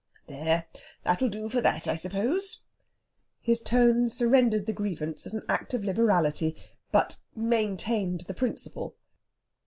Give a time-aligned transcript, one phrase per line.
[0.25, 0.65] "There,
[1.03, 2.61] that'll do for that, I suppose."
[3.39, 6.55] His tone surrendered the grievance as an act of liberality,
[6.91, 8.95] but maintained the principle.